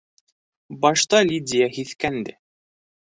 Башта 0.85 1.19
Лидия 1.29 1.67
һиҫкәнде. 1.77 2.39